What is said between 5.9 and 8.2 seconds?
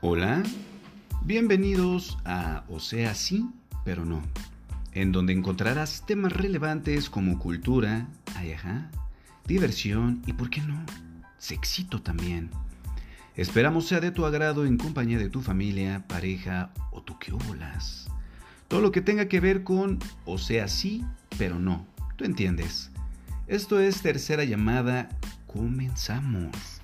temas relevantes como cultura,